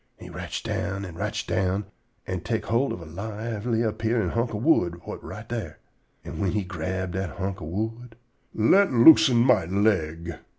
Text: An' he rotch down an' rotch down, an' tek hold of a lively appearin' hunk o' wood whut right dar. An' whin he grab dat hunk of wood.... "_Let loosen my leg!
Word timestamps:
An' 0.17 0.23
he 0.23 0.29
rotch 0.31 0.63
down 0.63 1.05
an' 1.05 1.13
rotch 1.13 1.45
down, 1.45 1.85
an' 2.25 2.41
tek 2.41 2.65
hold 2.65 2.91
of 2.91 3.01
a 3.03 3.05
lively 3.05 3.83
appearin' 3.83 4.29
hunk 4.29 4.55
o' 4.55 4.57
wood 4.57 4.95
whut 5.05 5.21
right 5.23 5.47
dar. 5.47 5.77
An' 6.25 6.37
whin 6.39 6.53
he 6.53 6.63
grab 6.63 7.11
dat 7.11 7.37
hunk 7.37 7.61
of 7.61 7.67
wood.... 7.67 8.15
"_Let 8.57 8.89
loosen 9.05 9.37
my 9.37 9.65
leg! 9.65 10.39